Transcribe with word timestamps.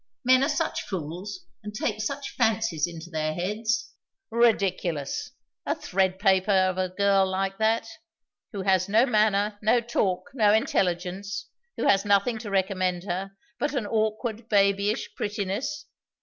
Men 0.25 0.41
are 0.43 0.49
such 0.49 0.81
fools, 0.81 1.45
and 1.61 1.75
take 1.75 2.01
such 2.01 2.35
fancies 2.35 2.87
into 2.87 3.11
their 3.11 3.35
heads" 3.35 3.93
"Ridiculous! 4.31 5.29
A 5.63 5.75
thread 5.75 6.17
paper 6.17 6.49
of 6.49 6.79
a 6.79 6.89
girl 6.89 7.27
like 7.29 7.59
that, 7.59 7.87
who 8.51 8.63
has 8.63 8.89
no 8.89 9.05
manner, 9.05 9.59
no 9.61 9.79
talk, 9.79 10.31
no 10.33 10.53
intelligence; 10.53 11.49
who 11.77 11.85
has 11.87 12.03
nothing 12.03 12.39
to 12.39 12.49
recommend 12.49 13.03
her 13.03 13.37
but 13.59 13.75
an 13.75 13.85
awkward, 13.85 14.49
babyish 14.49 15.07
prettiness! 15.15 15.85